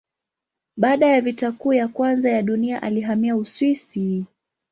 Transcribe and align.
Baada 0.77 1.07
ya 1.07 1.21
Vita 1.21 1.51
Kuu 1.51 1.73
ya 1.73 1.87
Kwanza 1.87 2.31
ya 2.31 2.41
Dunia 2.41 2.81
alihamia 2.81 3.35
Uswisi. 3.35 4.25